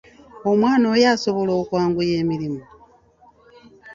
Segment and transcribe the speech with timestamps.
[0.49, 2.61] Omwana oyo asobola okwanguya emirimu?